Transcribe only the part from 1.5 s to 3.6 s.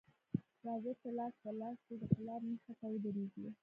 لاس دې د پلار مخې ته ودرېږو